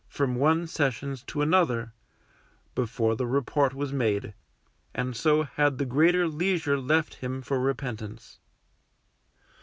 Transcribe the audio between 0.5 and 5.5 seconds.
sessions to another, before the report was made, and so